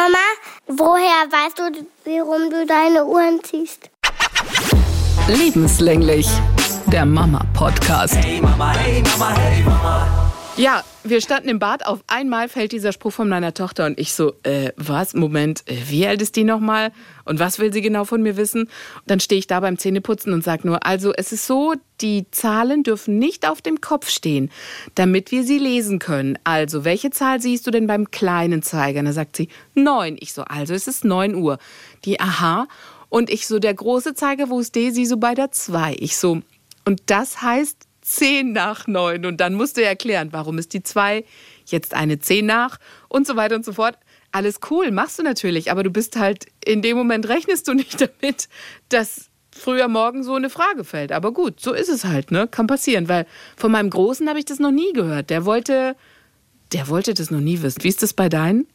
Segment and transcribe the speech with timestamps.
[0.00, 0.18] Mama,
[0.66, 3.90] woher weißt du, warum du deine Uhren ziehst?
[5.28, 6.26] Lebenslänglich,
[6.86, 8.16] der Mama-Podcast.
[8.16, 10.19] Hey Mama, hey Mama, hey Mama.
[10.60, 14.12] Ja, wir standen im Bad, auf einmal fällt dieser Spruch von meiner Tochter und ich
[14.12, 15.14] so, äh, was?
[15.14, 16.92] Moment, äh, wie alt ist die nochmal?
[17.24, 18.64] Und was will sie genau von mir wissen?
[18.64, 18.70] Und
[19.06, 21.72] dann stehe ich da beim Zähneputzen und sage nur, also es ist so,
[22.02, 24.50] die Zahlen dürfen nicht auf dem Kopf stehen,
[24.96, 26.38] damit wir sie lesen können.
[26.44, 29.02] Also, welche Zahl siehst du denn beim kleinen Zeiger?
[29.02, 30.18] Dann sagt sie, neun.
[30.20, 31.56] Ich so, also es ist neun Uhr.
[32.04, 32.68] Die, aha.
[33.08, 34.92] Und ich so, der große Zeiger, wo ist der?
[34.92, 35.96] Sie so bei der zwei.
[35.98, 36.42] Ich so,
[36.84, 39.26] und das heißt, 10 nach 9.
[39.26, 41.24] Und dann musst du erklären, warum ist die 2
[41.66, 42.78] jetzt eine 10 nach
[43.08, 43.98] und so weiter und so fort.
[44.32, 48.00] Alles cool, machst du natürlich, aber du bist halt, in dem Moment rechnest du nicht
[48.22, 48.48] damit,
[48.88, 51.12] dass früher morgen so eine Frage fällt.
[51.12, 52.46] Aber gut, so ist es halt, ne?
[52.48, 53.26] Kann passieren, weil
[53.56, 55.30] von meinem Großen habe ich das noch nie gehört.
[55.30, 55.96] Der wollte,
[56.72, 57.82] der wollte das noch nie wissen.
[57.82, 58.66] Wie ist das bei deinen?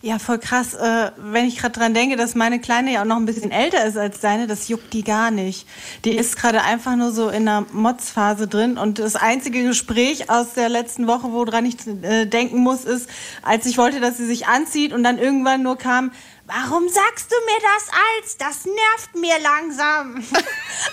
[0.00, 0.74] Ja, voll krass.
[0.74, 3.84] Äh, wenn ich gerade dran denke, dass meine Kleine ja auch noch ein bisschen älter
[3.84, 5.66] ist als deine, das juckt die gar nicht.
[6.04, 8.78] Die ist gerade einfach nur so in einer Motzphase drin.
[8.78, 13.08] Und das einzige Gespräch aus der letzten Woche, woran ich äh, denken muss, ist,
[13.42, 16.10] als ich wollte, dass sie sich anzieht und dann irgendwann nur kam,
[16.44, 17.88] Warum sagst du mir das
[18.18, 18.36] als?
[18.36, 20.22] Das nervt mir langsam.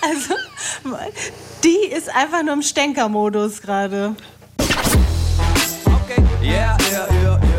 [0.00, 0.34] also,
[1.64, 4.14] die ist einfach nur im Stänkermodus gerade.
[4.58, 7.49] Okay, yeah, yeah, yeah, yeah.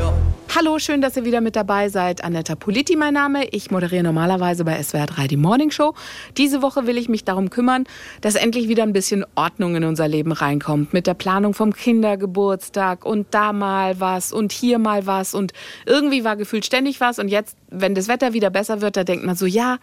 [0.54, 2.26] Hallo, schön, dass ihr wieder mit dabei seid.
[2.26, 3.48] Annetta Politi mein Name.
[3.52, 5.94] Ich moderiere normalerweise bei SWR 3 die Morning Show.
[6.36, 7.86] Diese Woche will ich mich darum kümmern,
[8.20, 10.92] dass endlich wieder ein bisschen Ordnung in unser Leben reinkommt.
[10.92, 15.54] Mit der Planung vom Kindergeburtstag und da mal was und hier mal was und
[15.86, 19.26] irgendwie war gefühlt ständig was und jetzt, wenn das Wetter wieder besser wird, da denkt
[19.26, 19.78] man so, ja,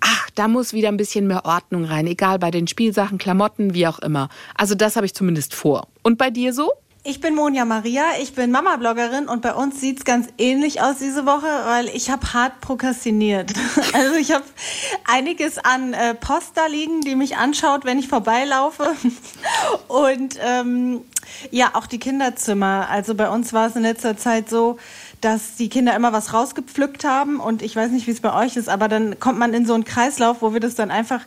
[0.00, 2.06] ach, da muss wieder ein bisschen mehr Ordnung rein.
[2.06, 4.28] Egal bei den Spielsachen, Klamotten, wie auch immer.
[4.54, 5.88] Also das habe ich zumindest vor.
[6.02, 6.72] Und bei dir so?
[7.02, 11.24] Ich bin Monja Maria, ich bin Mama-Bloggerin und bei uns sieht's ganz ähnlich aus diese
[11.24, 13.54] Woche, weil ich habe hart prokrastiniert.
[13.94, 14.44] Also ich habe
[15.10, 18.94] einiges an äh, Post da liegen, die mich anschaut, wenn ich vorbeilaufe.
[19.88, 21.00] Und ähm,
[21.50, 22.88] ja, auch die Kinderzimmer.
[22.90, 24.76] Also bei uns war es in letzter Zeit so,
[25.22, 28.56] dass die Kinder immer was rausgepflückt haben und ich weiß nicht, wie es bei euch
[28.56, 31.20] ist, aber dann kommt man in so einen Kreislauf, wo wir das dann einfach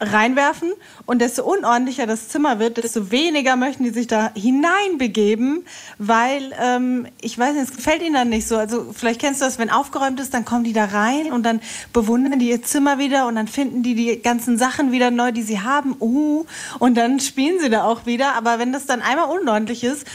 [0.00, 0.72] reinwerfen
[1.04, 5.64] und desto unordentlicher das Zimmer wird, desto weniger möchten die sich da hineinbegeben,
[5.98, 8.56] weil ähm, ich weiß nicht, es gefällt ihnen dann nicht so.
[8.56, 11.60] Also vielleicht kennst du das, wenn aufgeräumt ist, dann kommen die da rein und dann
[11.92, 15.42] bewundern die ihr Zimmer wieder und dann finden die die ganzen Sachen wieder neu, die
[15.42, 15.94] sie haben.
[16.00, 16.46] Uh,
[16.78, 18.34] und dann spielen sie da auch wieder.
[18.34, 20.06] Aber wenn das dann einmal unordentlich ist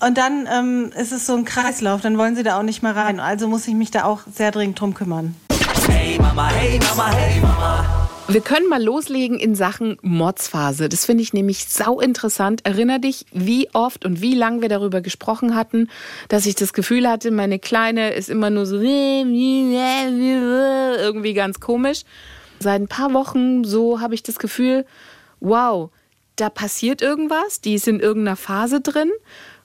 [0.00, 2.96] und dann ähm, ist es so ein Kreislauf, dann wollen sie da auch nicht mehr
[2.96, 3.20] rein.
[3.20, 5.36] Also muss ich mich da auch sehr dringend drum kümmern.
[5.88, 8.09] Hey Mama, hey Mama, hey Mama.
[8.30, 10.88] Wir können mal loslegen in Sachen Modsphase.
[10.88, 12.64] Das finde ich nämlich sau interessant.
[12.64, 15.88] Erinner dich, wie oft und wie lang wir darüber gesprochen hatten,
[16.28, 19.74] dass ich das Gefühl hatte, meine Kleine ist immer nur so irgendwie
[21.34, 22.02] ganz komisch.
[22.60, 24.86] Seit ein paar Wochen so habe ich das Gefühl,
[25.40, 25.90] wow,
[26.36, 29.10] da passiert irgendwas, die ist in irgendeiner Phase drin.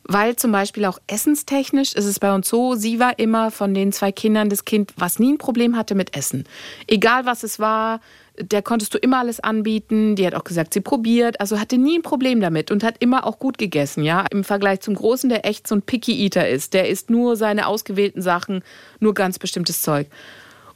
[0.08, 3.92] Weil zum Beispiel auch essenstechnisch ist es bei uns so, sie war immer von den
[3.92, 6.46] zwei Kindern das Kind, was nie ein Problem hatte mit Essen.
[6.86, 8.02] Egal was es war,
[8.40, 10.16] der konntest du immer alles anbieten.
[10.16, 13.26] Die hat auch gesagt, sie probiert, also hatte nie ein Problem damit und hat immer
[13.26, 14.26] auch gut gegessen, ja.
[14.32, 16.74] Im Vergleich zum Großen, der echt so ein Picky Eater ist.
[16.74, 18.64] Der isst nur seine ausgewählten Sachen,
[19.00, 20.08] nur ganz bestimmtes Zeug.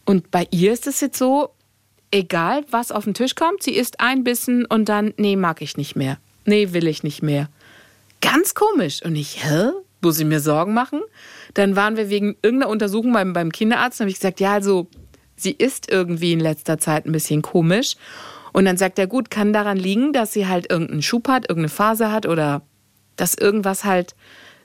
[0.05, 1.49] Und bei ihr ist es jetzt so,
[2.11, 5.77] egal was auf den Tisch kommt, sie isst ein Bissen und dann, nee, mag ich
[5.77, 6.17] nicht mehr.
[6.45, 7.49] Nee, will ich nicht mehr.
[8.21, 9.03] Ganz komisch.
[9.03, 9.71] Und ich, hä?
[10.01, 11.01] Muss ich mir Sorgen machen?
[11.55, 14.87] Dann waren wir wegen irgendeiner Untersuchung beim, beim Kinderarzt und habe ich gesagt, ja, also
[15.39, 17.95] sie ist irgendwie in letzter Zeit ein bisschen komisch.
[18.51, 21.69] Und dann sagt er, gut, kann daran liegen, dass sie halt irgendeinen Schub hat, irgendeine
[21.69, 22.61] Phase hat oder
[23.15, 24.15] dass irgendwas halt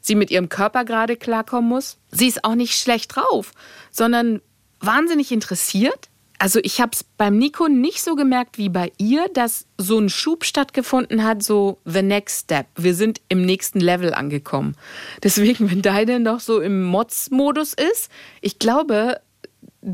[0.01, 1.99] sie mit ihrem Körper gerade klarkommen muss.
[2.11, 3.53] Sie ist auch nicht schlecht drauf,
[3.91, 4.41] sondern
[4.81, 6.09] wahnsinnig interessiert
[6.39, 10.09] also ich habe es beim Nico nicht so gemerkt wie bei ihr, dass so ein
[10.09, 12.67] Schub stattgefunden hat, so the next step.
[12.77, 14.77] Wir sind im nächsten Level angekommen.
[15.23, 18.11] Deswegen, wenn deine noch so im Mods-Modus ist,
[18.41, 19.21] ich glaube,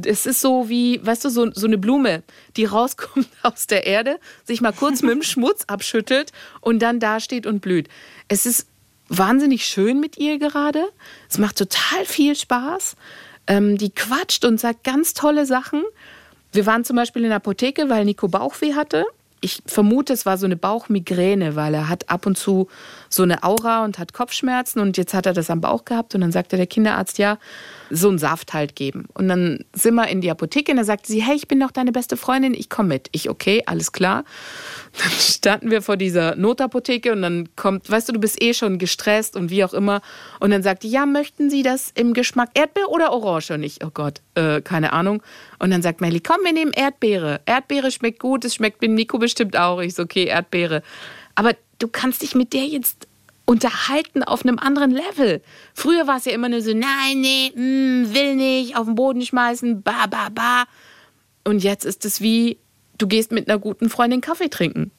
[0.05, 2.23] es ist so wie, weißt du, so, so eine Blume,
[2.57, 7.47] die rauskommt aus der Erde, sich mal kurz mit dem Schmutz abschüttelt und dann dasteht
[7.47, 7.89] und blüht.
[8.29, 8.67] Es ist
[9.09, 10.89] wahnsinnig schön mit ihr gerade.
[11.29, 12.97] Es macht total viel Spaß.
[13.47, 15.83] Ähm, die quatscht und sagt ganz tolle Sachen.
[16.53, 19.05] Wir waren zum Beispiel in der Apotheke, weil Nico Bauchweh hatte.
[19.41, 22.69] Ich vermute, es war so eine Bauchmigräne, weil er hat ab und zu
[23.09, 26.21] so eine Aura und hat Kopfschmerzen und jetzt hat er das am Bauch gehabt und
[26.21, 27.39] dann sagte der Kinderarzt, ja,
[27.91, 29.07] so einen Saft halt geben.
[29.15, 31.71] Und dann sind wir in die Apotheke und da sagte sie, hey, ich bin doch
[31.71, 33.09] deine beste Freundin, ich komme mit.
[33.13, 34.25] Ich, okay, alles klar.
[34.99, 38.79] Dann standen wir vor dieser Notapotheke und dann kommt, weißt du, du bist eh schon
[38.79, 40.03] gestresst und wie auch immer.
[40.41, 43.53] Und dann sagte, ja, möchten Sie das im Geschmack Erdbeer oder Orange?
[43.53, 45.23] Und ich, oh Gott, äh, keine Ahnung.
[45.59, 47.41] Und dann sagt Melly, komm, wir nehmen Erdbeere.
[47.47, 49.81] Erdbeere schmeckt gut, es schmeckt mit Nico bestimmt auch.
[49.81, 50.83] Ich so, okay, Erdbeere.
[51.35, 53.07] Aber du kannst dich mit der jetzt
[53.45, 55.43] unterhalten auf einem anderen Level.
[55.75, 59.23] Früher war es ja immer nur so, nein, nee, mm, will nicht, auf den Boden
[59.23, 60.65] schmeißen, ba, ba, ba.
[61.45, 62.59] Und jetzt ist es wie,
[62.97, 64.93] du gehst mit einer guten Freundin Kaffee trinken.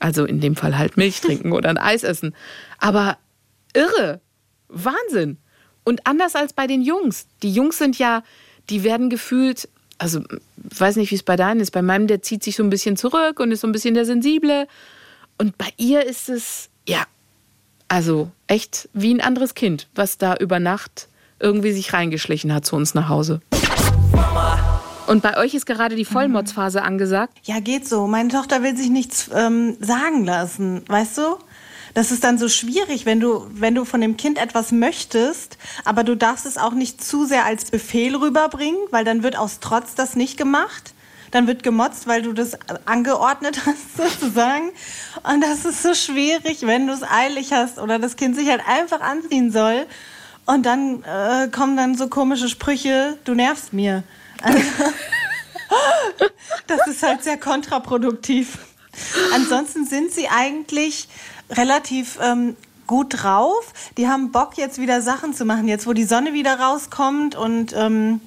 [0.00, 2.34] Also in dem Fall halt Milch trinken oder ein Eis essen.
[2.78, 3.16] Aber
[3.74, 4.20] irre,
[4.68, 5.38] Wahnsinn.
[5.84, 7.28] Und anders als bei den Jungs.
[7.42, 8.24] Die Jungs sind ja,
[8.70, 9.68] die werden gefühlt,
[9.98, 10.20] also
[10.56, 11.70] weiß nicht, wie es bei deinen ist.
[11.70, 14.04] Bei meinem, der zieht sich so ein bisschen zurück und ist so ein bisschen der
[14.04, 14.66] Sensible.
[15.38, 17.04] Und bei ihr ist es, ja,
[17.88, 21.08] also echt wie ein anderes Kind, was da über Nacht
[21.40, 23.40] irgendwie sich reingeschlichen hat zu uns nach Hause.
[25.06, 27.36] Und bei euch ist gerade die Vollmotzphase angesagt.
[27.44, 28.06] Ja, geht so.
[28.06, 31.22] Meine Tochter will sich nichts ähm, sagen lassen, weißt du?
[31.94, 36.02] Das ist dann so schwierig, wenn du, wenn du von dem Kind etwas möchtest, aber
[36.02, 39.94] du darfst es auch nicht zu sehr als Befehl rüberbringen, weil dann wird aus Trotz
[39.94, 40.92] das nicht gemacht.
[41.30, 44.70] Dann wird gemotzt, weil du das angeordnet hast, sozusagen.
[45.22, 48.62] Und das ist so schwierig, wenn du es eilig hast oder das Kind sich halt
[48.66, 49.86] einfach anziehen soll.
[50.46, 54.02] Und dann äh, kommen dann so komische Sprüche, du nervst mir.
[54.42, 54.58] Also,
[56.66, 58.58] das ist halt sehr kontraproduktiv.
[59.34, 61.08] Ansonsten sind sie eigentlich
[61.50, 62.56] relativ ähm,
[62.86, 63.72] gut drauf.
[63.96, 67.34] Die haben Bock, jetzt wieder Sachen zu machen, jetzt wo die Sonne wieder rauskommt.
[67.34, 68.20] Und ähm,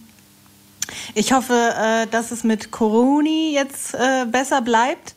[1.14, 5.16] ich hoffe, äh, dass es mit Coroni jetzt äh, besser bleibt.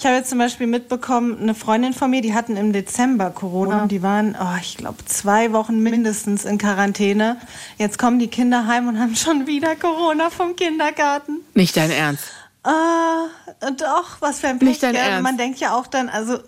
[0.00, 3.82] Ich habe jetzt zum Beispiel mitbekommen, eine Freundin von mir, die hatten im Dezember Corona
[3.82, 7.36] und die waren, oh, ich glaube, zwei Wochen mindestens in Quarantäne.
[7.76, 11.40] Jetzt kommen die Kinder heim und haben schon wieder Corona vom Kindergarten.
[11.52, 12.32] Nicht dein Ernst.
[12.62, 13.26] Ah,
[13.78, 14.68] doch, was für ein Pech.
[14.68, 14.94] Nicht dein?
[14.94, 15.22] Ernst.
[15.22, 16.38] Man denkt ja auch dann, also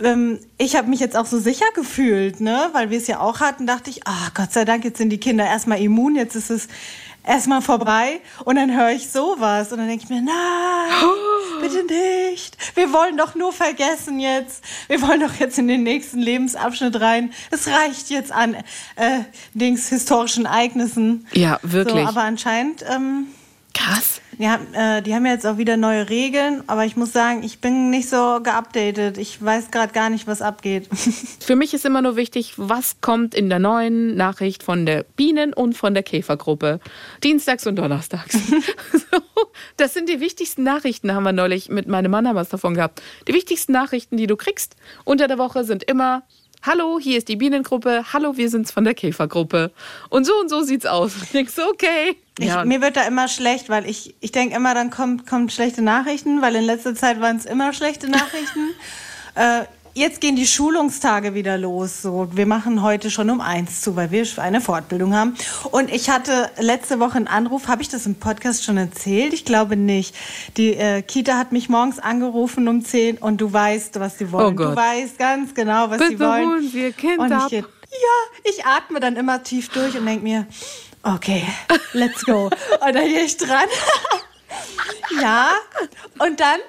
[0.00, 3.40] ähm, ich habe mich jetzt auch so sicher gefühlt, ne, weil wir es ja auch
[3.40, 6.50] hatten, dachte ich, ah, Gott sei Dank, jetzt sind die Kinder erstmal immun, jetzt ist
[6.50, 6.68] es
[7.26, 10.30] erstmal vorbei und dann höre ich sowas und dann denke ich mir, nein,
[11.60, 12.56] bitte nicht.
[12.74, 14.64] Wir wollen doch nur vergessen jetzt.
[14.86, 17.32] Wir wollen doch jetzt in den nächsten Lebensabschnitt rein.
[17.50, 18.54] Es reicht jetzt an
[18.96, 19.20] äh,
[19.54, 21.26] Dings historischen Ereignissen.
[21.32, 22.04] Ja, wirklich.
[22.04, 23.26] So, aber anscheinend ähm,
[24.38, 24.60] Krass.
[24.74, 27.90] ja, äh, die haben jetzt auch wieder neue Regeln, aber ich muss sagen, ich bin
[27.90, 29.18] nicht so geupdatet.
[29.18, 30.88] Ich weiß gerade gar nicht, was abgeht.
[31.40, 35.52] Für mich ist immer nur wichtig, was kommt in der neuen Nachricht von der Bienen-
[35.52, 36.80] und von der Käfergruppe.
[37.22, 38.38] Dienstags und Donnerstags.
[39.76, 42.74] das sind die wichtigsten Nachrichten, haben wir neulich mit meinem Mann haben wir es davon
[42.74, 43.02] gehabt.
[43.26, 46.22] Die wichtigsten Nachrichten, die du kriegst unter der Woche sind immer
[46.62, 48.04] Hallo, hier ist die Bienengruppe.
[48.12, 49.70] Hallo, wir sind's von der Käfergruppe.
[50.10, 51.12] Und so und so sieht's aus.
[51.22, 52.16] Ich denk so, okay.
[52.38, 55.52] Ich, Ja, mir wird da immer schlecht, weil ich, ich denke immer, dann kommt, kommt
[55.52, 58.70] schlechte Nachrichten, weil in letzter Zeit waren es immer schlechte Nachrichten.
[59.34, 59.64] äh,
[59.98, 62.02] jetzt gehen die Schulungstage wieder los.
[62.02, 65.34] So, wir machen heute schon um eins zu, weil wir eine Fortbildung haben.
[65.70, 67.68] Und ich hatte letzte Woche einen Anruf.
[67.68, 69.32] Habe ich das im Podcast schon erzählt?
[69.32, 70.14] Ich glaube nicht.
[70.56, 74.46] Die äh, Kita hat mich morgens angerufen um 10 und du weißt, was sie wollen.
[74.46, 74.72] Oh Gott.
[74.72, 76.48] Du weißt ganz genau, was sie wollen.
[76.48, 77.48] holen Sie Ihr Kind und ab.
[77.50, 80.46] ich, ja, ich atme dann immer tief durch und denke mir,
[81.02, 81.44] okay,
[81.92, 82.46] let's go.
[82.46, 83.66] Und dann gehe ich dran.
[85.22, 85.50] ja,
[86.18, 86.60] und dann,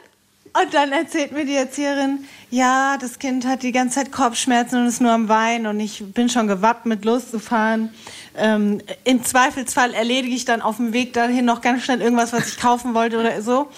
[0.62, 4.88] und dann erzählt mir die Erzieherin, ja, das Kind hat die ganze Zeit Kopfschmerzen und
[4.88, 7.94] ist nur am Weinen und ich bin schon gewappnet, loszufahren.
[8.36, 12.48] Ähm, Im Zweifelsfall erledige ich dann auf dem Weg dahin noch ganz schnell irgendwas, was
[12.48, 13.70] ich kaufen wollte oder so.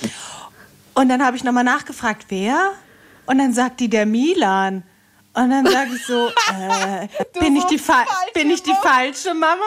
[0.93, 2.71] Und dann habe ich nochmal nachgefragt, wer?
[3.25, 4.83] Und dann sagt die, der Milan.
[5.33, 6.27] Und dann sage ich so,
[6.59, 7.07] äh,
[7.39, 9.63] bin, ich die Fa bin ich die falsche Mama?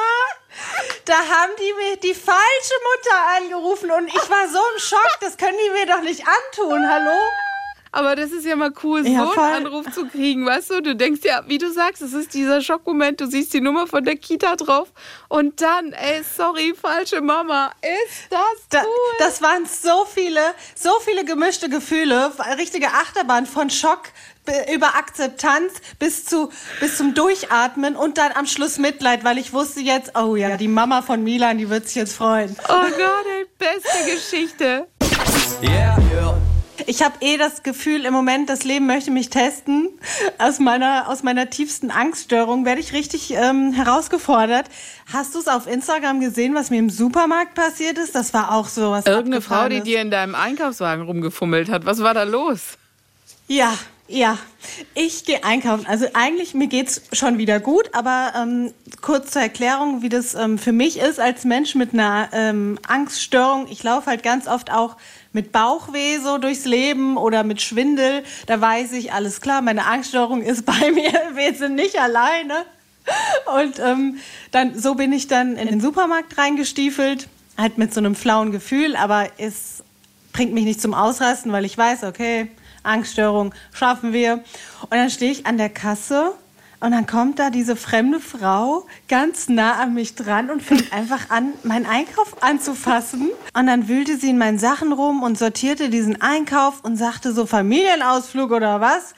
[1.04, 5.36] Da haben die mir die falsche Mutter angerufen und ich war so im Schock, das
[5.36, 7.18] können die mir doch nicht antun, hallo?
[7.96, 9.44] Aber das ist ja mal cool, Ja, so voll.
[9.44, 10.82] einen Anruf zu kriegen, weißt du?
[10.82, 14.04] Du denkst ja, wie du sagst, es ist dieser Schockmoment, du siehst die Nummer von
[14.04, 14.88] der Kita drauf
[15.28, 18.88] und dann, ey, sorry, falsche Mama, ist das Da, cool?
[19.20, 20.40] das waren so viele,
[20.74, 24.02] so viele gemischte Gefühle, richtige Achterbahn von Schock
[24.44, 29.52] be- über Akzeptanz bis zu bis zum Durchatmen und dann am Schluss Mitleid, weil ich
[29.52, 32.56] wusste jetzt, oh ja, die Mama von Milan, die wird sich jetzt freuen.
[32.68, 34.88] oh Gott, ey, beste Geschichte.
[35.62, 36.34] Yeah, yeah.
[36.86, 39.88] Ich habe eh das Gefühl, im Moment, das Leben möchte mich testen.
[40.38, 44.66] Aus meiner, aus meiner tiefsten Angststörung werde ich richtig ähm, herausgefordert.
[45.12, 48.14] Hast du es auf Instagram gesehen, was mir im Supermarkt passiert ist?
[48.14, 49.06] Das war auch so was.
[49.06, 51.86] Irgendeine Frau, die dir in deinem Einkaufswagen rumgefummelt hat.
[51.86, 52.78] Was war da los?
[53.46, 53.72] Ja,
[54.08, 54.38] ja.
[54.94, 55.86] Ich gehe einkaufen.
[55.86, 60.58] Also eigentlich, mir geht's schon wieder gut, aber ähm, kurz zur Erklärung, wie das ähm,
[60.58, 63.66] für mich ist als Mensch mit einer ähm, Angststörung.
[63.70, 64.96] Ich laufe halt ganz oft auch
[65.34, 68.22] mit Bauchweh so durchs Leben oder mit Schwindel.
[68.46, 71.12] Da weiß ich, alles klar, meine Angststörung ist bei mir.
[71.34, 72.64] Wir sind nicht alleine.
[73.60, 74.18] Und ähm,
[74.50, 78.96] dann so bin ich dann in den Supermarkt reingestiefelt, halt mit so einem flauen Gefühl,
[78.96, 79.82] aber es
[80.32, 82.50] bringt mich nicht zum Ausrasten, weil ich weiß, okay,
[82.82, 84.42] Angststörung schaffen wir.
[84.82, 86.32] Und dann stehe ich an der Kasse
[86.84, 91.30] und dann kommt da diese fremde Frau ganz nah an mich dran und fängt einfach
[91.30, 93.30] an, meinen Einkauf anzufassen.
[93.54, 97.46] Und dann wühlte sie in meinen Sachen rum und sortierte diesen Einkauf und sagte so
[97.46, 99.14] Familienausflug oder was.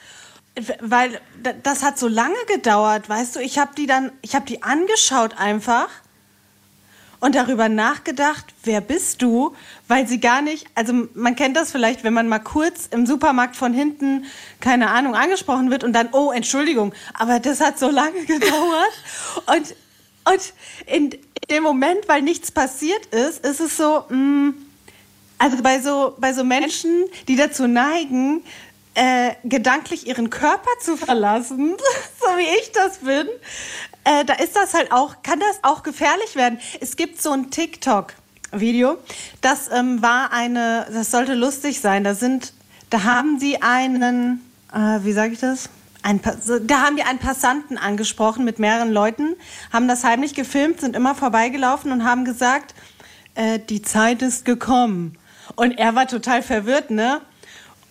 [0.79, 1.19] Weil
[1.61, 3.41] das hat so lange gedauert, weißt du.
[3.41, 5.89] Ich habe die dann, ich habe die angeschaut einfach
[7.19, 9.55] und darüber nachgedacht, wer bist du?
[9.87, 13.55] Weil sie gar nicht, also man kennt das vielleicht, wenn man mal kurz im Supermarkt
[13.55, 14.25] von hinten,
[14.59, 19.03] keine Ahnung, angesprochen wird und dann, oh, Entschuldigung, aber das hat so lange gedauert.
[19.47, 19.75] Und,
[20.31, 20.53] und
[20.85, 21.17] in
[21.49, 24.53] dem Moment, weil nichts passiert ist, ist es so, mh,
[25.39, 28.43] also bei so, bei so Menschen, die dazu neigen,
[28.97, 31.77] äh, gedanklich ihren Körper zu verlassen,
[32.19, 33.27] so wie ich das bin,
[34.03, 36.59] äh, da ist das halt auch, kann das auch gefährlich werden.
[36.81, 38.97] Es gibt so ein TikTok-Video,
[39.41, 42.03] das ähm, war eine, das sollte lustig sein.
[42.03, 42.53] Da sind,
[42.89, 44.41] da haben sie einen,
[44.73, 45.69] äh, wie sage ich das?
[46.01, 46.19] Ein,
[46.65, 49.35] da haben die einen Passanten angesprochen mit mehreren Leuten,
[49.71, 52.73] haben das heimlich gefilmt, sind immer vorbeigelaufen und haben gesagt,
[53.35, 55.19] äh, die Zeit ist gekommen.
[55.55, 57.21] Und er war total verwirrt, ne?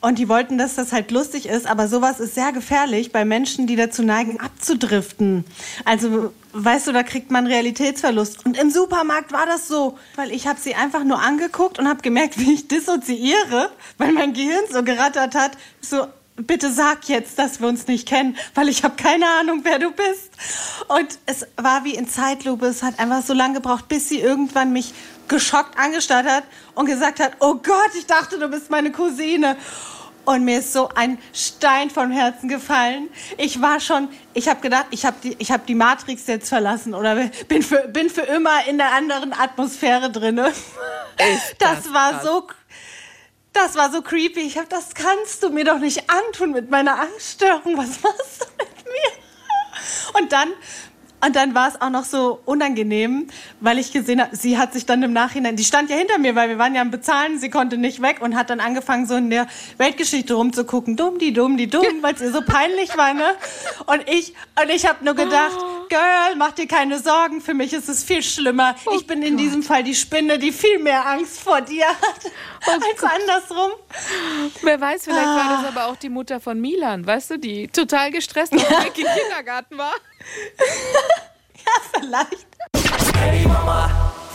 [0.00, 3.66] Und die wollten, dass das halt lustig ist, aber sowas ist sehr gefährlich bei Menschen,
[3.66, 5.44] die dazu neigen, abzudriften.
[5.84, 8.44] Also, weißt du, da kriegt man Realitätsverlust.
[8.44, 12.02] Und im Supermarkt war das so, weil ich habe sie einfach nur angeguckt und habe
[12.02, 17.60] gemerkt, wie ich dissoziiere, weil mein Gehirn so gerattert hat, so bitte sag jetzt, dass
[17.60, 20.30] wir uns nicht kennen, weil ich habe keine Ahnung, wer du bist.
[20.88, 22.66] Und es war wie in Zeitlupe.
[22.66, 24.92] Es hat einfach so lange gebraucht, bis sie irgendwann mich
[25.28, 29.56] geschockt angestarrt hat und gesagt hat, oh Gott, ich dachte, du bist meine Cousine.
[30.24, 33.08] Und mir ist so ein Stein vom Herzen gefallen.
[33.36, 36.94] Ich war schon, ich habe gedacht, ich habe die, ich hab die Matrix jetzt verlassen
[36.94, 37.14] oder
[37.46, 40.52] bin für, bin für immer in der anderen Atmosphäre drinne.
[41.16, 42.24] Das, das war krass.
[42.24, 42.48] so
[43.56, 44.40] das war so creepy.
[44.40, 47.76] Ich hab, das kannst du mir doch nicht antun mit meiner Angststörung.
[47.76, 50.20] Was machst du mit mir?
[50.20, 50.50] Und dann,
[51.24, 53.28] und dann war es auch noch so unangenehm,
[53.60, 56.34] weil ich gesehen habe, sie hat sich dann im Nachhinein, die stand ja hinter mir,
[56.34, 59.14] weil wir waren ja am Bezahlen, sie konnte nicht weg und hat dann angefangen, so
[59.16, 59.46] in der
[59.78, 60.96] Weltgeschichte rumzugucken.
[60.96, 63.34] Dumm, die dumm, die dumm, weil es ihr so peinlich war, ne?
[63.86, 65.56] Und ich, und ich habe nur gedacht,
[65.88, 68.74] Girl, mach dir keine Sorgen, für mich ist es viel schlimmer.
[68.96, 72.32] ich bin in diesem Fall die Spinne, die viel mehr Angst vor dir hat,
[72.66, 73.70] als andersrum.
[74.62, 75.62] Wer weiß, vielleicht war Ah.
[75.62, 79.78] das aber auch die Mutter von Milan, weißt du, die total gestresst auf dem Kindergarten
[79.78, 79.92] war.
[82.00, 82.46] Vielleicht.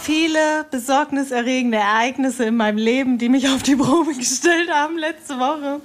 [0.02, 5.80] Viele besorgniserregende Ereignisse in meinem Leben, die mich auf die Probe gestellt haben letzte Woche.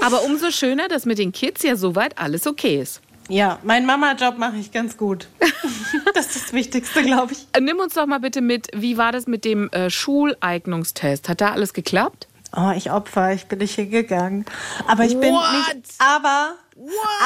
[0.00, 3.00] Aber umso schöner, dass mit den Kids ja soweit alles okay ist.
[3.28, 5.26] Ja, meinen Mama-Job mache ich ganz gut.
[6.14, 7.46] das ist das Wichtigste, glaube ich.
[7.52, 11.28] Äh, Nimm uns doch mal bitte mit, wie war das mit dem äh, Schuleignungstest?
[11.28, 12.28] Hat da alles geklappt?
[12.56, 14.44] Oh, ich Opfer, ich bin nicht hingegangen.
[14.86, 15.74] Aber ich bin What?
[15.74, 15.94] nicht.
[15.98, 16.54] Aber.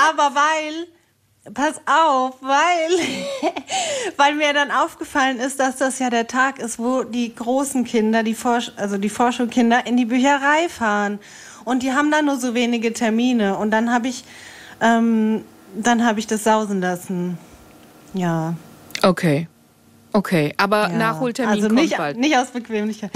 [0.08, 0.86] Aber weil.
[1.54, 3.52] Pass auf, weil,
[4.16, 8.22] weil mir dann aufgefallen ist, dass das ja der Tag ist, wo die großen Kinder,
[8.22, 11.18] die Forsch also die Vorschulkinder in die Bücherei fahren.
[11.64, 13.56] Und die haben da nur so wenige Termine.
[13.56, 14.24] Und dann habe ich,
[14.80, 17.38] ähm, dann habe ich das sausen lassen.
[18.14, 18.54] Ja.
[19.02, 19.48] Okay.
[20.12, 20.96] Okay, aber ja.
[20.96, 22.18] Nachholtermin also kommt nicht, bald.
[22.18, 23.12] nicht aus Bequemlichkeit.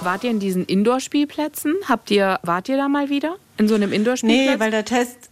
[0.00, 1.74] Wart ihr in diesen Indoor-Spielplätzen?
[1.88, 3.36] Habt ihr, wart ihr da mal wieder?
[3.56, 4.54] In so einem Indoor-Spielplatz?
[4.54, 5.27] Nee, weil der Test.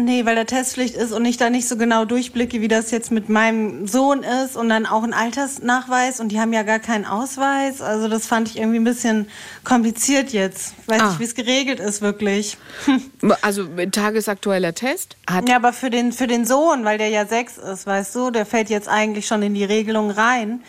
[0.00, 3.10] Nee, weil der Testpflicht ist und ich da nicht so genau durchblicke, wie das jetzt
[3.10, 7.04] mit meinem Sohn ist und dann auch ein Altersnachweis und die haben ja gar keinen
[7.04, 7.80] Ausweis.
[7.82, 9.26] Also das fand ich irgendwie ein bisschen
[9.64, 10.74] kompliziert jetzt.
[10.82, 11.08] Ich weiß Ah.
[11.08, 12.56] nicht, wie es geregelt ist wirklich.
[13.42, 15.16] Also ein tagesaktueller Test?
[15.28, 18.30] Hat Ja, aber für den, für den Sohn, weil der ja sechs ist, weißt du,
[18.30, 20.60] der fällt jetzt eigentlich schon in die Regelung rein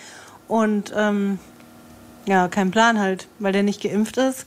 [0.47, 1.37] und ähm,
[2.25, 4.45] ja, kein Plan halt, weil der nicht geimpft ist.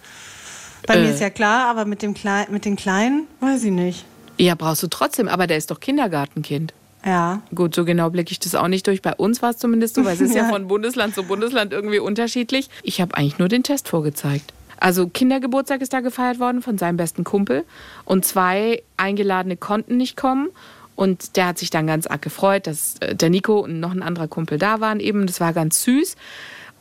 [0.86, 1.02] Bei Äh.
[1.04, 4.04] mir ist ja klar, aber mit dem Klein, mit den Kleinen weiß ich nicht.
[4.42, 6.74] Ja, brauchst du trotzdem, aber der ist doch Kindergartenkind.
[7.04, 7.42] Ja.
[7.54, 9.02] Gut, so genau blicke ich das auch nicht durch.
[9.02, 10.48] Bei uns war es zumindest so, weil es ist ja Ja.
[10.48, 12.68] von Bundesland zu Bundesland irgendwie unterschiedlich.
[12.82, 14.52] Ich habe eigentlich nur den Test vorgezeigt.
[14.80, 17.64] Also Kindergeburtstag ist da gefeiert worden von seinem besten Kumpel
[18.04, 20.48] und zwei Eingeladene konnten nicht kommen
[20.96, 24.02] und der hat sich dann ganz arg gefreut, dass äh, der Nico und noch ein
[24.02, 25.26] anderer Kumpel da waren eben.
[25.28, 26.16] Das war ganz süß.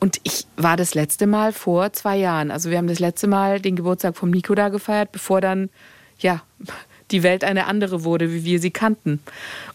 [0.00, 2.50] Und ich war das letzte Mal vor zwei Jahren.
[2.50, 5.70] Also wir haben das letzte Mal den Geburtstag vom Nico da gefeiert, bevor dann,
[6.18, 6.42] ja,
[7.12, 9.20] die Welt eine andere wurde, wie wir sie kannten.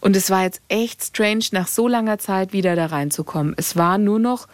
[0.00, 3.54] Und es war jetzt echt strange, nach so langer Zeit wieder da reinzukommen.
[3.56, 4.48] Es war nur noch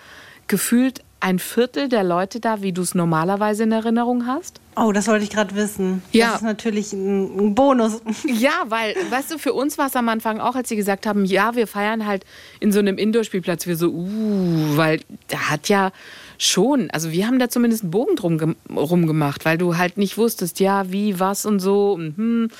[0.46, 4.60] gefühlt ein Viertel der Leute da, wie du es normalerweise in Erinnerung hast.
[4.76, 6.02] Oh, das wollte ich gerade wissen.
[6.12, 6.26] Ja.
[6.26, 8.02] Das ist natürlich ein, Bonus.
[8.26, 11.24] Ja, weil, weißt du, für uns war es am Anfang auch, als sie gesagt haben,
[11.24, 12.26] ja, wir feiern halt
[12.60, 15.92] in so einem Indoor-Spielplatz, wir so, uh, weil da hat ja
[16.38, 20.18] schon, also wir haben da zumindest einen Bogen drum gem- rumgemacht, weil du halt nicht
[20.18, 22.50] wusstest, ja, wie, was und so und hm.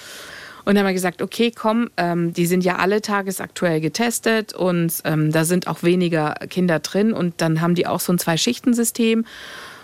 [0.66, 4.94] Und dann haben wir gesagt, okay, komm, ähm, die sind ja alle tagesaktuell getestet und
[5.04, 9.26] ähm, da sind auch weniger Kinder drin und dann haben die auch so ein Zwei-Schichten-System.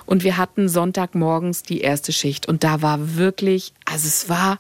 [0.06, 4.58] Und wir hatten Sonntagmorgens die erste Schicht und da war wirklich, also es war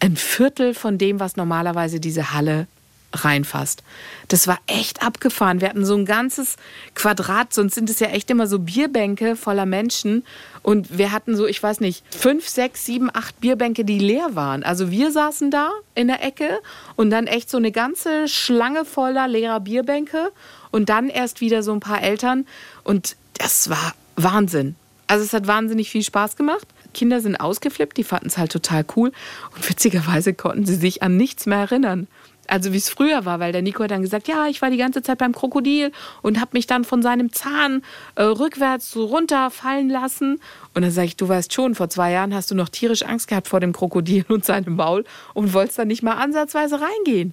[0.00, 2.66] ein Viertel von dem, was normalerweise diese Halle
[3.12, 3.82] reinfasst.
[4.28, 5.60] Das war echt abgefahren.
[5.60, 6.56] Wir hatten so ein ganzes
[6.94, 10.24] Quadrat, sonst sind es ja echt immer so Bierbänke voller Menschen.
[10.62, 14.62] Und wir hatten so, ich weiß nicht, fünf, sechs, sieben, acht Bierbänke, die leer waren.
[14.62, 16.60] Also wir saßen da in der Ecke
[16.96, 20.32] und dann echt so eine ganze Schlange voller leerer Bierbänke
[20.70, 22.46] und dann erst wieder so ein paar Eltern.
[22.84, 24.76] Und das war Wahnsinn.
[25.06, 26.66] Also es hat wahnsinnig viel Spaß gemacht.
[26.94, 29.12] Kinder sind ausgeflippt, die fanden es halt total cool.
[29.54, 32.06] Und witzigerweise konnten sie sich an nichts mehr erinnern.
[32.52, 34.76] Also wie es früher war, weil der Nico hat dann gesagt, ja, ich war die
[34.76, 35.90] ganze Zeit beim Krokodil
[36.20, 37.82] und habe mich dann von seinem Zahn
[38.14, 40.38] äh, rückwärts so runterfallen lassen.
[40.74, 43.28] Und dann sage ich, du weißt schon, vor zwei Jahren hast du noch tierisch Angst
[43.28, 47.32] gehabt vor dem Krokodil und seinem Maul und wolltest dann nicht mal ansatzweise reingehen.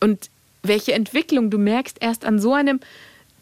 [0.00, 0.30] Und
[0.62, 2.80] welche Entwicklung du merkst erst an so einem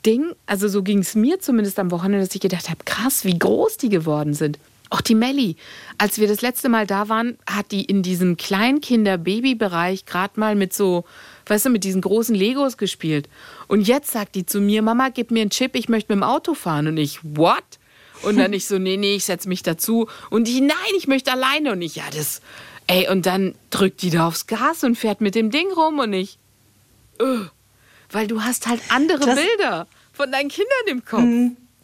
[0.04, 3.38] Ding, also so ging es mir zumindest am Wochenende, dass ich gedacht habe, krass, wie
[3.38, 4.58] groß die geworden sind.
[4.90, 5.56] Auch die Melli,
[5.98, 10.72] als wir das letzte Mal da waren, hat die in diesem Kleinkinder-Baby-Bereich gerade mal mit
[10.72, 11.04] so,
[11.46, 13.28] weißt du, mit diesen großen Legos gespielt.
[13.66, 16.28] Und jetzt sagt die zu mir, Mama, gib mir einen Chip, ich möchte mit dem
[16.28, 16.86] Auto fahren.
[16.86, 17.62] Und ich, what?
[18.22, 20.08] Und dann ich so, nee, nee, ich setz mich dazu.
[20.30, 21.72] Und ich, nein, ich möchte alleine.
[21.72, 22.40] Und ich, ja, das,
[22.86, 25.98] ey, und dann drückt die da aufs Gas und fährt mit dem Ding rum.
[25.98, 26.38] Und ich,
[27.20, 27.44] öh,
[28.10, 31.22] weil du hast halt andere Das- Bilder von deinen Kindern im Kopf.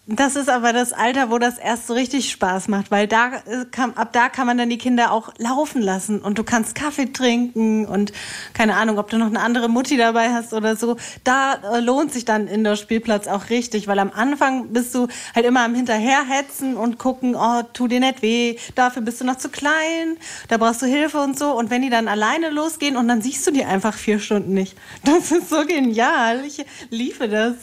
[0.06, 3.64] Das ist aber das Alter, wo das erst so richtig Spaß macht, weil da äh,
[3.70, 7.10] kann, ab da kann man dann die Kinder auch laufen lassen und du kannst Kaffee
[7.10, 8.12] trinken und
[8.52, 10.98] keine Ahnung, ob du noch eine andere Mutti dabei hast oder so.
[11.24, 15.08] Da äh, lohnt sich dann in der Spielplatz auch richtig, weil am Anfang bist du
[15.34, 19.38] halt immer am Hinterherhetzen und gucken, oh, tu dir nicht weh, dafür bist du noch
[19.38, 21.56] zu klein, da brauchst du Hilfe und so.
[21.56, 24.76] Und wenn die dann alleine losgehen und dann siehst du die einfach vier Stunden nicht.
[25.04, 26.44] Das ist so genial.
[26.44, 27.54] Ich liebe das.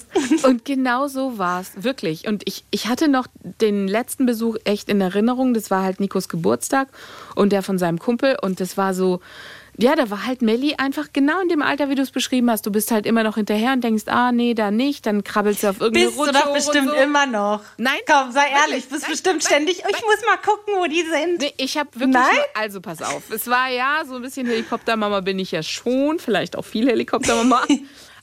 [0.44, 2.31] Und genau so war es, wirklich.
[2.46, 3.28] Ich, ich hatte noch
[3.62, 5.54] den letzten Besuch echt in Erinnerung.
[5.54, 6.88] Das war halt Nikos Geburtstag
[7.36, 8.38] und der von seinem Kumpel.
[8.42, 9.20] Und das war so,
[9.78, 12.66] ja, da war halt Melli einfach genau in dem Alter, wie du es beschrieben hast.
[12.66, 15.06] Du bist halt immer noch hinterher und denkst, ah, nee, da nicht.
[15.06, 17.02] Dann krabbelst du auf irgendeine Bist du Rutsche doch hoch bestimmt und so.
[17.04, 17.62] immer noch.
[17.78, 18.00] Nein.
[18.06, 19.12] Komm, sei ehrlich, bist Nein.
[19.12, 19.52] bestimmt Nein.
[19.52, 19.78] ständig.
[19.78, 20.02] Ich Nein.
[20.06, 21.40] muss mal gucken, wo die sind.
[21.40, 22.36] Nee, ich habe wirklich Nein?
[22.36, 23.32] nur, also pass auf.
[23.32, 27.64] Es war ja so ein bisschen Helikoptermama bin ich ja schon, vielleicht auch viel Helikoptermama.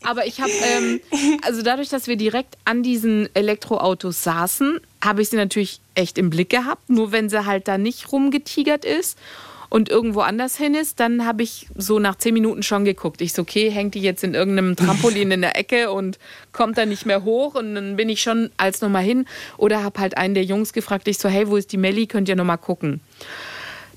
[0.03, 1.01] Aber ich habe, ähm,
[1.43, 6.31] also dadurch, dass wir direkt an diesen Elektroautos saßen, habe ich sie natürlich echt im
[6.31, 6.89] Blick gehabt.
[6.89, 9.19] Nur wenn sie halt da nicht rumgetigert ist
[9.71, 13.21] und irgendwo anders hin ist, dann habe ich so nach zehn Minuten schon geguckt.
[13.21, 16.19] Ich so, okay, hängt die jetzt in irgendeinem Trampolin in der Ecke und
[16.53, 20.01] kommt dann nicht mehr hoch und dann bin ich schon als nochmal hin oder habe
[20.01, 22.59] halt einen der Jungs gefragt, ich so, hey, wo ist die Melli, könnt ihr nochmal
[22.59, 23.01] gucken.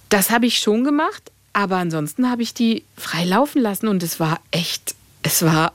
[0.10, 4.20] Das habe ich schon gemacht, aber ansonsten habe ich die frei laufen lassen und es
[4.20, 5.74] war echt, es war,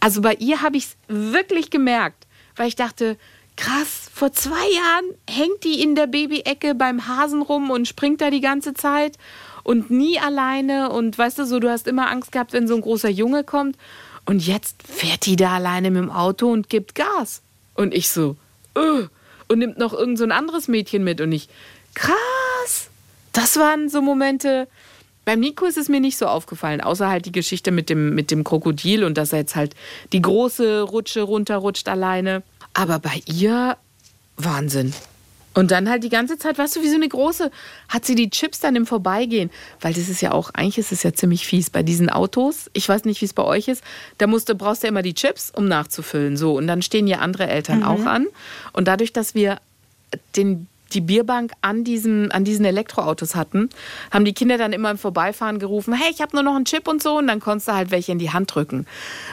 [0.00, 3.16] also bei ihr habe ich es wirklich gemerkt, weil ich dachte,
[3.56, 8.30] krass, vor zwei Jahren hängt die in der Baby-Ecke beim Hasen rum und springt da
[8.30, 9.18] die ganze Zeit
[9.62, 12.80] und nie alleine und weißt du so, du hast immer Angst gehabt, wenn so ein
[12.80, 13.76] großer Junge kommt
[14.24, 17.42] und jetzt fährt die da alleine mit dem Auto und gibt Gas.
[17.74, 18.36] Und ich so,
[18.76, 19.06] öh,
[19.48, 21.48] und nimmt noch irgend so ein anderes Mädchen mit und ich,
[21.94, 22.88] krass.
[23.32, 24.68] Das waren so Momente.
[25.30, 28.32] Beim Nico ist es mir nicht so aufgefallen, außer halt die Geschichte mit dem, mit
[28.32, 29.76] dem Krokodil und dass er jetzt halt
[30.12, 32.42] die große Rutsche runterrutscht alleine.
[32.74, 33.76] Aber bei ihr
[34.36, 34.92] Wahnsinn.
[35.54, 37.52] Und dann halt die ganze Zeit, weißt du, wie so eine große,
[37.88, 39.50] hat sie die Chips dann im Vorbeigehen.
[39.80, 42.68] Weil das ist ja auch, eigentlich ist es ja ziemlich fies bei diesen Autos.
[42.72, 43.84] Ich weiß nicht, wie es bei euch ist.
[44.18, 46.36] Da musst du, brauchst du immer die Chips, um nachzufüllen.
[46.36, 46.56] So.
[46.56, 48.26] Und dann stehen ja andere Eltern auch an.
[48.72, 49.60] Und dadurch, dass wir
[50.34, 53.70] den, die Bierbank an, diesem, an diesen Elektroautos hatten,
[54.10, 56.88] haben die Kinder dann immer im Vorbeifahren gerufen, hey, ich habe nur noch einen Chip
[56.88, 57.18] und so.
[57.18, 58.86] Und dann konntest du halt welche in die Hand drücken.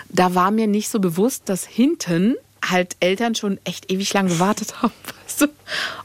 [0.10, 4.76] Da war mir nicht so bewusst, dass hinten halt Eltern schon echt ewig lang gewartet
[4.82, 4.94] haben.
[5.24, 5.48] Weißt du?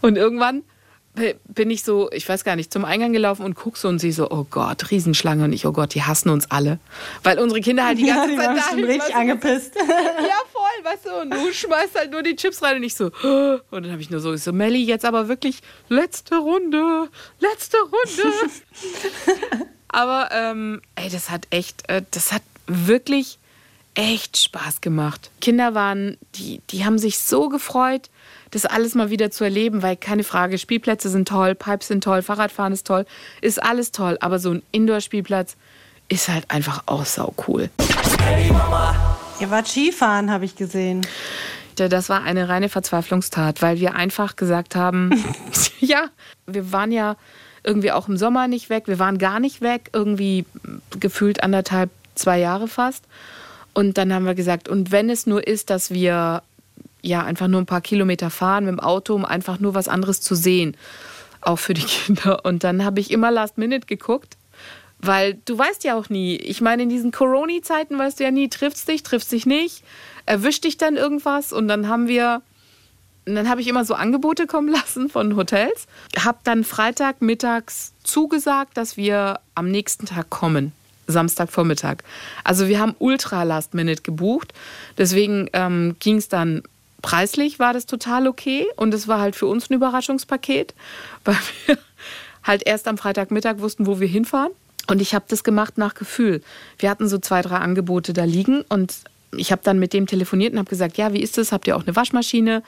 [0.00, 0.62] Und irgendwann
[1.44, 4.12] bin ich so, ich weiß gar nicht, zum Eingang gelaufen und guck so und sie
[4.12, 6.79] so, oh Gott, Riesenschlange und ich, oh Gott, die hassen uns alle.
[7.22, 9.75] Weil unsere Kinder halt die Ja, ganze die Zeit da sind, richtig angepisst.
[10.22, 13.11] Ja, voll, weißt du, und du schmeißt halt nur die Chips rein und ich so,
[13.22, 17.09] "Oh." und dann habe ich nur so, ich so, Melli, jetzt aber wirklich letzte Runde,
[17.40, 18.35] letzte Runde.
[19.88, 23.38] aber, ähm, ey, das hat echt, äh, das hat wirklich
[23.94, 25.31] echt Spaß gemacht.
[25.40, 28.09] Kinder waren, die, die haben sich so gefreut,
[28.52, 32.22] das alles mal wieder zu erleben, weil keine Frage, Spielplätze sind toll, Pipes sind toll,
[32.22, 33.06] Fahrradfahren ist toll,
[33.40, 35.56] ist alles toll, aber so ein Indoor-Spielplatz
[36.08, 37.70] ist halt einfach auch sau cool.
[39.40, 41.00] Ihr wart Skifahren, habe ich gesehen.
[41.76, 45.24] Das war eine reine Verzweiflungstat, weil wir einfach gesagt haben,
[45.80, 46.08] ja,
[46.46, 47.16] wir waren ja
[47.64, 50.44] irgendwie auch im Sommer nicht weg, wir waren gar nicht weg, irgendwie
[51.00, 53.04] gefühlt anderthalb, zwei Jahre fast.
[53.72, 56.42] Und dann haben wir gesagt, und wenn es nur ist, dass wir
[57.02, 60.20] ja einfach nur ein paar Kilometer fahren mit dem Auto, um einfach nur was anderes
[60.20, 60.76] zu sehen,
[61.40, 62.44] auch für die Kinder.
[62.44, 64.36] Und dann habe ich immer Last Minute geguckt,
[64.98, 66.36] weil du weißt ja auch nie.
[66.36, 69.82] Ich meine, in diesen Corona-Zeiten weißt du ja nie, triffst dich, triffst dich nicht,
[70.26, 72.42] erwischt dich dann irgendwas und dann haben wir
[73.24, 75.86] und dann habe ich immer so Angebote kommen lassen von Hotels.
[76.18, 80.72] Habe dann Freitag mittags zugesagt, dass wir am nächsten Tag kommen.
[81.06, 81.98] Samstagvormittag.
[82.42, 84.52] Also wir haben ultra last minute gebucht.
[84.98, 86.62] Deswegen ähm, ging es dann
[87.02, 88.66] preislich, war das total okay.
[88.76, 90.74] Und es war halt für uns ein Überraschungspaket,
[91.24, 91.36] weil
[91.66, 91.78] wir
[92.42, 94.52] halt erst am Freitagmittag wussten, wo wir hinfahren.
[94.88, 96.42] Und ich habe das gemacht nach Gefühl.
[96.78, 98.94] Wir hatten so zwei, drei Angebote da liegen und
[99.36, 101.52] ich habe dann mit dem telefoniert und habe gesagt, ja, wie ist das?
[101.52, 102.62] Habt ihr auch eine Waschmaschine?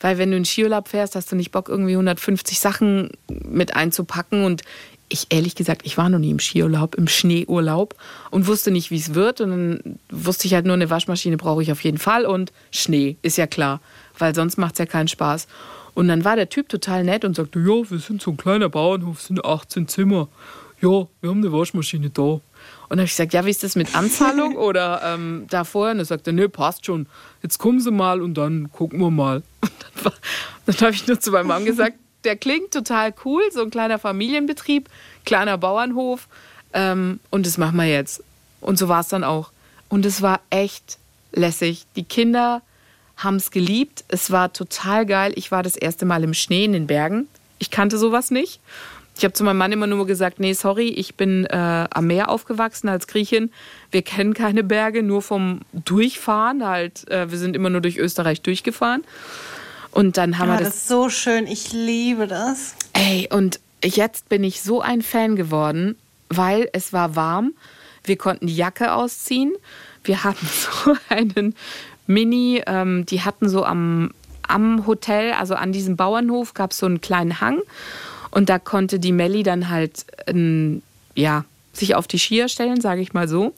[0.00, 4.44] Weil wenn du in Skiurlaub fährst, hast du nicht Bock, irgendwie 150 Sachen mit einzupacken.
[4.44, 4.62] Und
[5.08, 7.94] ich, ehrlich gesagt, ich war noch nie im Skiurlaub, im Schneeurlaub
[8.30, 9.40] und wusste nicht, wie es wird.
[9.40, 13.16] Und dann wusste ich halt nur, eine Waschmaschine brauche ich auf jeden Fall und Schnee,
[13.22, 13.80] ist ja klar,
[14.18, 15.46] weil sonst macht es ja keinen Spaß.
[15.94, 18.68] Und dann war der Typ total nett und sagte, ja, wir sind so ein kleiner
[18.68, 20.28] Bauernhof, sind 18 Zimmer.
[20.82, 22.22] Ja, wir haben eine Waschmaschine da.
[22.22, 22.42] Und
[22.90, 25.92] dann habe ich gesagt, ja, wie ist das mit Anzahlung oder ähm, da vorher?
[25.94, 27.06] Und er sagte, nee, passt schon.
[27.42, 29.42] Jetzt kommen Sie mal und dann gucken wir mal.
[29.62, 30.12] Und dann,
[30.66, 33.98] dann habe ich nur zu meinem Mann gesagt, der klingt total cool, so ein kleiner
[33.98, 34.88] Familienbetrieb,
[35.24, 36.28] kleiner Bauernhof.
[36.72, 38.22] Ähm, und das machen wir jetzt.
[38.60, 39.50] Und so war es dann auch.
[39.88, 40.98] Und es war echt
[41.32, 41.86] lässig.
[41.94, 42.62] Die Kinder
[43.16, 44.04] haben es geliebt.
[44.08, 45.32] Es war total geil.
[45.36, 47.28] Ich war das erste Mal im Schnee in den Bergen.
[47.58, 48.60] Ich kannte sowas nicht.
[49.16, 52.28] Ich habe zu meinem Mann immer nur gesagt, nee, sorry, ich bin äh, am Meer
[52.28, 53.50] aufgewachsen als Griechin.
[53.90, 56.66] Wir kennen keine Berge, nur vom Durchfahren.
[56.66, 59.04] Halt, äh, wir sind immer nur durch Österreich durchgefahren.
[59.96, 61.46] Und dann haben Ah, wir das das ist so schön.
[61.46, 62.74] Ich liebe das.
[62.92, 65.96] Ey, und jetzt bin ich so ein Fan geworden,
[66.28, 67.54] weil es war warm.
[68.04, 69.54] Wir konnten die Jacke ausziehen.
[70.04, 70.46] Wir hatten
[70.84, 71.54] so einen
[72.06, 74.10] Mini, ähm, die hatten so am,
[74.46, 77.60] am Hotel, also an diesem Bauernhof, gab es so einen kleinen Hang.
[78.30, 80.82] Und da konnte die Melli dann halt, ähm,
[81.14, 83.54] ja, sich auf die Skier stellen, sage ich mal so.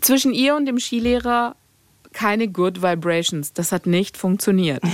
[0.00, 1.56] Zwischen ihr und dem Skilehrer
[2.14, 3.52] keine Good Vibrations.
[3.52, 4.82] Das hat nicht funktioniert.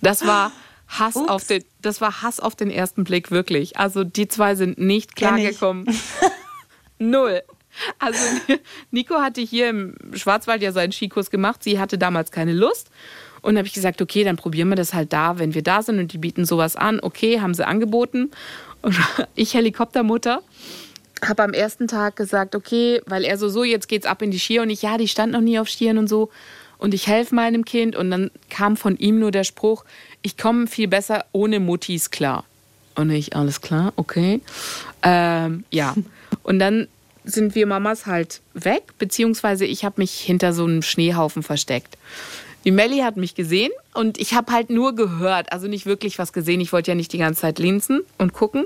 [0.00, 0.52] Das war
[0.88, 1.28] Hass Ups.
[1.28, 3.76] auf den, das war Hass auf den ersten Blick wirklich.
[3.76, 5.86] Also die zwei sind nicht klargekommen.
[6.98, 7.42] Null.
[7.98, 8.18] Also
[8.90, 11.62] Nico hatte hier im Schwarzwald ja seinen Skikurs gemacht.
[11.62, 12.90] Sie hatte damals keine Lust.
[13.40, 15.98] Und habe ich gesagt, okay, dann probieren wir das halt da, wenn wir da sind
[16.00, 16.98] und die bieten sowas an.
[17.00, 18.30] Okay, haben sie angeboten.
[18.82, 18.96] Und
[19.36, 20.42] ich, Helikoptermutter,
[21.22, 24.38] habe am ersten Tag gesagt, okay, weil er so, so, jetzt geht's ab in die
[24.38, 26.30] Skier und ich, ja, die stand noch nie auf Skiern und so.
[26.78, 29.84] Und ich helfe meinem Kind und dann kam von ihm nur der Spruch,
[30.22, 32.44] ich komme viel besser ohne Muttis klar.
[32.94, 34.40] Und ich, alles klar, okay.
[35.02, 35.94] Ähm, ja.
[36.42, 36.88] Und dann
[37.24, 41.96] sind wir Mamas halt weg, beziehungsweise ich habe mich hinter so einem Schneehaufen versteckt.
[42.64, 46.32] Die Melli hat mich gesehen und ich habe halt nur gehört, also nicht wirklich was
[46.32, 46.60] gesehen.
[46.60, 48.64] Ich wollte ja nicht die ganze Zeit linsen und gucken.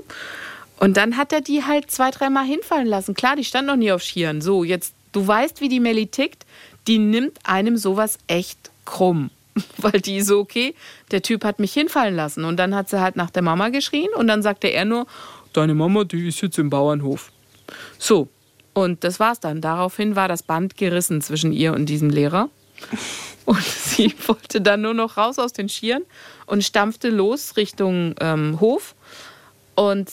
[0.77, 3.13] Und dann hat er die halt zwei, dreimal hinfallen lassen.
[3.13, 4.41] Klar, die stand noch nie auf Skiern.
[4.41, 6.45] So, jetzt, du weißt, wie die Melli tickt.
[6.87, 9.29] Die nimmt einem sowas echt krumm.
[9.77, 10.75] Weil die so, okay,
[11.11, 12.43] der Typ hat mich hinfallen lassen.
[12.43, 15.05] Und dann hat sie halt nach der Mama geschrien und dann sagte er nur,
[15.53, 17.31] deine Mama, die ist jetzt im Bauernhof.
[17.97, 18.27] So,
[18.73, 19.61] und das war's dann.
[19.61, 22.49] Daraufhin war das Band gerissen zwischen ihr und diesem Lehrer.
[23.45, 26.03] Und sie wollte dann nur noch raus aus den Skiern
[26.45, 28.95] und stampfte los Richtung ähm, Hof.
[29.75, 30.09] Und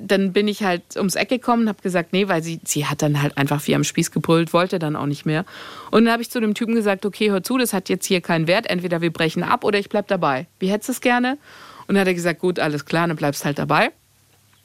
[0.00, 3.02] dann bin ich halt ums Eck gekommen und habe gesagt, nee, weil sie, sie hat
[3.02, 5.44] dann halt einfach wie am Spieß gebrüllt, wollte dann auch nicht mehr.
[5.90, 8.20] Und dann habe ich zu dem Typen gesagt, okay, hör zu, das hat jetzt hier
[8.20, 10.46] keinen Wert, entweder wir brechen ab oder ich bleib dabei.
[10.58, 11.38] Wie hättest du es gerne?
[11.86, 13.92] Und dann hat er gesagt, gut, alles klar, dann bleibst halt dabei.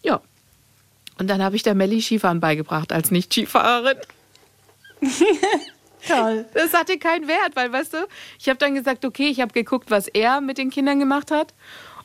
[0.02, 0.22] Ja.
[1.20, 3.98] Und dann habe ich der Melli Skifahren beigebracht als Nicht-Skifahrerin.
[6.08, 6.46] Toll.
[6.54, 8.08] Das hatte keinen Wert, weil, weißt du,
[8.40, 11.54] ich habe dann gesagt, okay, ich habe geguckt, was er mit den Kindern gemacht hat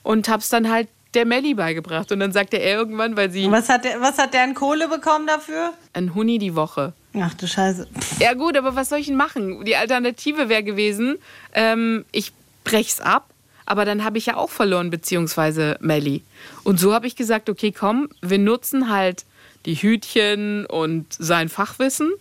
[0.02, 2.12] und habe es dann halt der Melli beigebracht.
[2.12, 4.88] Und dann sagte er irgendwann, weil sie was hat, der, was hat der an Kohle
[4.88, 5.72] bekommen dafür?
[5.92, 6.92] ein Huni die Woche.
[7.14, 7.88] Ach du Scheiße.
[8.20, 9.64] Ja gut, aber was soll ich denn machen?
[9.64, 11.18] Die Alternative wäre gewesen,
[11.54, 12.32] ähm, ich
[12.64, 13.30] brech's ab,
[13.66, 16.22] aber dann habe ich ja auch verloren, beziehungsweise Melli.
[16.64, 19.24] Und so habe ich gesagt, okay, komm, wir nutzen halt
[19.66, 22.12] die Hütchen und sein Fachwissen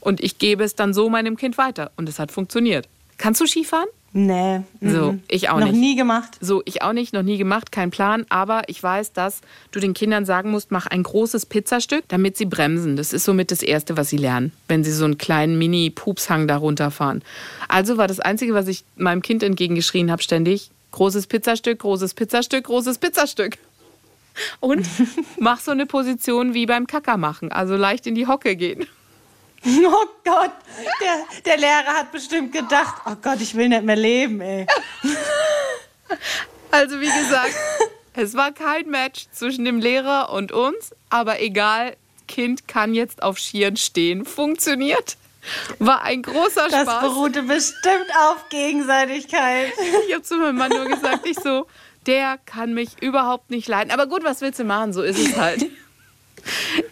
[0.00, 1.92] und ich gebe es dann so meinem Kind weiter.
[1.96, 2.88] Und es hat funktioniert.
[3.18, 3.88] Kannst du Skifahren?
[4.12, 4.62] Nee.
[4.80, 5.78] So, ich auch Noch nicht.
[5.78, 6.36] nie gemacht.
[6.40, 8.26] So, ich auch nicht, noch nie gemacht, kein Plan.
[8.28, 12.46] Aber ich weiß, dass du den Kindern sagen musst, mach ein großes Pizzastück, damit sie
[12.46, 12.96] bremsen.
[12.96, 16.56] Das ist somit das Erste, was sie lernen, wenn sie so einen kleinen Mini-Pupshang da
[16.56, 17.22] runterfahren.
[17.68, 22.64] Also war das Einzige, was ich meinem Kind entgegengeschrien habe, ständig, großes Pizzastück, großes Pizzastück,
[22.64, 23.58] großes Pizzastück.
[24.58, 24.84] Und
[25.38, 28.86] mach so eine Position wie beim Kacker machen, also leicht in die Hocke gehen.
[29.66, 30.52] Oh Gott,
[31.02, 34.66] der, der Lehrer hat bestimmt gedacht, oh Gott, ich will nicht mehr leben, ey.
[36.70, 37.54] Also wie gesagt,
[38.14, 41.96] es war kein Match zwischen dem Lehrer und uns, aber egal,
[42.28, 44.24] Kind kann jetzt auf Skiern stehen.
[44.24, 45.16] Funktioniert.
[45.78, 47.02] War ein großer Das Spaß.
[47.02, 49.72] beruhte bestimmt auf Gegenseitigkeit.
[50.08, 51.66] Ich habe zu meinem Mann nur gesagt, ich so,
[52.06, 53.90] der kann mich überhaupt nicht leiden.
[53.90, 54.92] Aber gut, was willst du machen?
[54.92, 55.64] So ist es halt.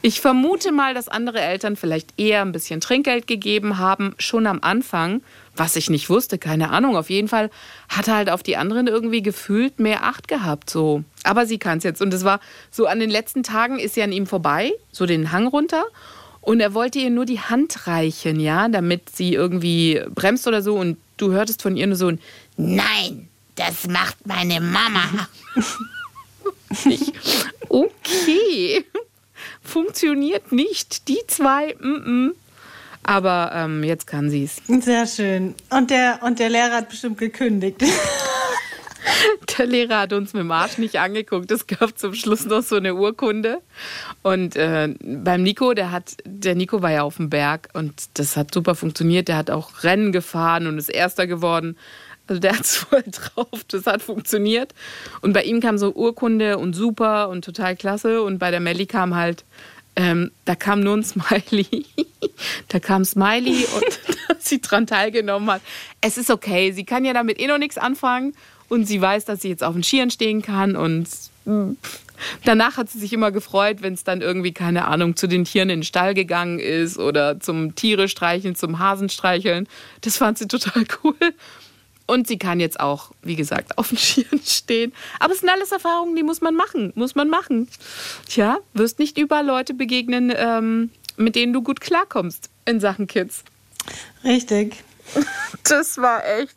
[0.03, 4.59] Ich vermute mal, dass andere Eltern vielleicht eher ein bisschen Trinkgeld gegeben haben, schon am
[4.63, 5.23] Anfang,
[5.55, 6.97] was ich nicht wusste, keine Ahnung.
[6.97, 7.51] Auf jeden Fall
[7.89, 10.71] hat er halt auf die anderen irgendwie gefühlt mehr Acht gehabt.
[10.71, 11.03] So.
[11.25, 12.01] Aber sie kann es jetzt.
[12.01, 15.33] Und es war so an den letzten Tagen ist sie an ihm vorbei, so den
[15.33, 15.85] Hang runter.
[16.41, 20.77] Und er wollte ihr nur die Hand reichen, ja, damit sie irgendwie bremst oder so.
[20.77, 22.21] Und du hörtest von ihr nur so ein
[22.57, 25.29] Nein, das macht meine Mama.
[26.85, 27.13] Ich,
[27.71, 28.85] okay,
[29.69, 31.09] funktioniert nicht.
[31.09, 32.31] Die zwei, mm -mm.
[33.03, 34.63] aber ähm, jetzt kann sie es.
[34.85, 35.55] Sehr schön.
[35.71, 37.83] Und der, und der Lehrer hat bestimmt gekündigt.
[39.59, 41.51] Der Lehrer hat uns mit dem Arsch nicht angeguckt.
[41.51, 43.61] Es gab zum Schluss noch so eine Urkunde.
[44.23, 48.37] Und äh, beim Nico, der hat, der Nico war ja auf dem Berg und das
[48.37, 49.29] hat super funktioniert.
[49.29, 51.77] Der hat auch Rennen gefahren und ist Erster geworden.
[52.29, 54.75] Also der hat es voll drauf, das hat funktioniert.
[55.21, 58.23] Und bei ihm kam so Urkunde und super und total klasse.
[58.23, 59.45] Und bei der Melli kam halt,
[59.97, 61.87] ähm, da kam nur ein Smiley.
[62.69, 65.63] da kam Smiley und dass sie dran teilgenommen hat.
[66.01, 68.35] Es ist okay, sie kann ja damit eh noch nichts anfangen.
[68.69, 70.77] Und sie weiß, dass sie jetzt auf den Skiern stehen kann.
[70.77, 71.09] Und
[71.47, 71.73] mm,
[72.45, 75.71] danach hat sie sich immer gefreut, wenn es dann irgendwie, keine Ahnung, zu den Tieren
[75.71, 79.67] in den Stall gegangen ist oder zum Tiere streicheln, zum Hasen streicheln.
[80.03, 81.17] Das fand sie total cool.
[82.09, 84.95] Und sie kann jetzt auch, wie gesagt, auf den Skiern stehen.
[85.21, 86.91] Aber es sind alles Erfahrungen, die muss man machen.
[86.95, 87.69] Muss man machen.
[88.27, 93.45] Tja, wirst nicht überall Leute begegnen, ähm, mit denen du gut klarkommst in Sachen Kids.
[94.25, 94.75] Richtig.
[95.65, 96.57] Das war echt,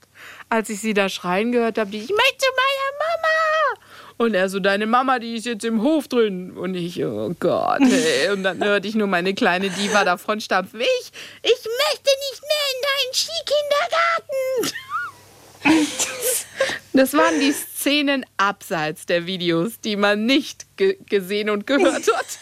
[0.50, 3.82] als ich sie da schreien gehört habe, die, ich möchte zu meiner Mama.
[4.18, 6.52] Und er so, deine Mama, die ist jetzt im Hof drin.
[6.52, 8.30] Und ich, oh Gott, ey.
[8.34, 10.80] Und dann hörte ich nur meine kleine Diva davon stampfen.
[10.80, 11.12] Ich,
[11.42, 15.01] ich möchte nicht mehr in deinen Skikindergarten.
[16.94, 22.40] Das waren die Szenen abseits der Videos, die man nicht ge gesehen und gehört hat.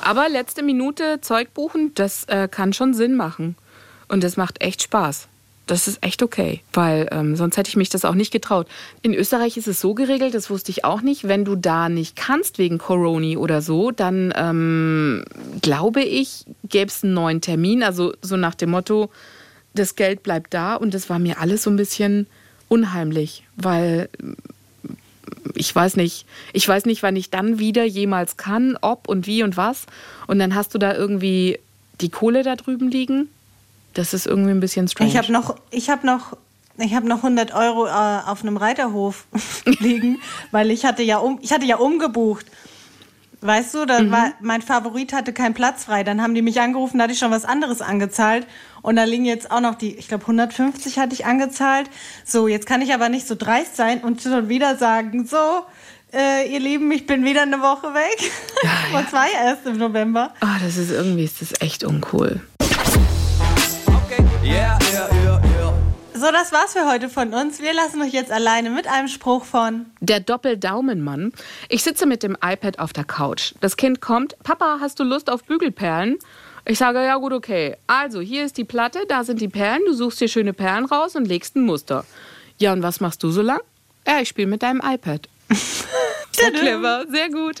[0.00, 3.56] Aber letzte Minute Zeug buchen, das äh, kann schon Sinn machen.
[4.08, 5.28] Und das macht echt Spaß.
[5.66, 8.66] Das ist echt okay, weil ähm, sonst hätte ich mich das auch nicht getraut.
[9.00, 12.16] In Österreich ist es so geregelt, das wusste ich auch nicht, wenn du da nicht
[12.16, 15.24] kannst wegen Corona oder so, dann ähm,
[15.62, 17.84] glaube ich, gäbe es einen neuen Termin.
[17.84, 19.10] Also so nach dem Motto,
[19.74, 22.26] das Geld bleibt da und das war mir alles so ein bisschen
[22.68, 24.08] unheimlich, weil
[25.54, 29.42] ich weiß nicht, ich weiß nicht, wann ich dann wieder jemals kann, ob und wie
[29.42, 29.86] und was.
[30.26, 31.58] Und dann hast du da irgendwie
[32.00, 33.28] die Kohle da drüben liegen.
[33.94, 35.10] Das ist irgendwie ein bisschen strange.
[35.10, 36.36] Ich habe noch, ich habe noch,
[36.78, 39.26] ich habe noch 100 Euro äh, auf einem Reiterhof
[39.64, 42.46] liegen, weil ich hatte ja um, ich hatte ja umgebucht.
[43.44, 46.04] Weißt du, da war, mein Favorit hatte keinen Platz frei.
[46.04, 48.46] Dann haben die mich angerufen, da hatte ich schon was anderes angezahlt.
[48.82, 51.90] Und da liegen jetzt auch noch die, ich glaube 150 hatte ich angezahlt.
[52.24, 55.36] So, jetzt kann ich aber nicht so dreist sein und schon wieder sagen, so,
[56.12, 58.30] äh, ihr Lieben, ich bin wieder eine Woche weg.
[58.94, 60.32] Und zwar ja erst im November.
[60.38, 62.40] Ah, das ist irgendwie, ist das echt uncool.
[62.60, 64.24] Okay.
[64.44, 65.11] Yeah, yeah.
[66.22, 67.60] So, das war's für heute von uns.
[67.60, 71.32] Wir lassen euch jetzt alleine mit einem Spruch von Der Doppeldaumenmann.
[71.68, 73.54] Ich sitze mit dem iPad auf der Couch.
[73.60, 76.20] Das Kind kommt, Papa, hast du Lust auf Bügelperlen?
[76.64, 77.76] Ich sage, ja gut, okay.
[77.88, 81.16] Also, hier ist die Platte, da sind die Perlen, du suchst dir schöne Perlen raus
[81.16, 82.04] und legst ein Muster.
[82.56, 83.58] Ja, und was machst du so lang?
[84.06, 85.28] Ja, ich spiele mit deinem iPad.
[86.30, 87.56] Sehr clever, sehr gut.